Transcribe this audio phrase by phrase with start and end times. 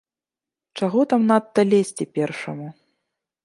[0.79, 2.67] Чаго там надта лезці першаму.